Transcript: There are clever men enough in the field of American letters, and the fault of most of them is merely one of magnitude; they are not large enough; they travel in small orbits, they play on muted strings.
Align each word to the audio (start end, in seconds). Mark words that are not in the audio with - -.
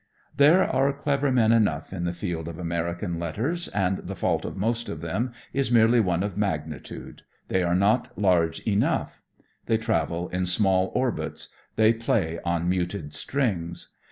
There 0.35 0.63
are 0.63 0.91
clever 0.93 1.31
men 1.31 1.51
enough 1.51 1.93
in 1.93 2.05
the 2.05 2.11
field 2.13 2.47
of 2.47 2.57
American 2.57 3.19
letters, 3.19 3.67
and 3.67 3.99
the 3.99 4.15
fault 4.15 4.45
of 4.45 4.57
most 4.57 4.89
of 4.89 5.01
them 5.01 5.31
is 5.53 5.71
merely 5.71 5.99
one 5.99 6.23
of 6.23 6.35
magnitude; 6.35 7.21
they 7.49 7.61
are 7.61 7.75
not 7.75 8.11
large 8.17 8.61
enough; 8.61 9.21
they 9.67 9.77
travel 9.77 10.27
in 10.29 10.47
small 10.47 10.91
orbits, 10.95 11.49
they 11.75 11.93
play 11.93 12.39
on 12.43 12.67
muted 12.67 13.13
strings. 13.13 13.89